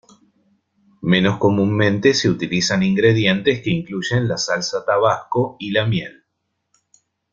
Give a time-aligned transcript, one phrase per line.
[1.03, 6.23] Menos comúnmente se utilizan ingredientes que incluyen la salsa Tabasco y la miel.